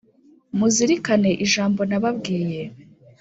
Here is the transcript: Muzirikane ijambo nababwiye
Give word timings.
Muzirikane 0.57 1.31
ijambo 1.45 1.81
nababwiye 1.89 2.61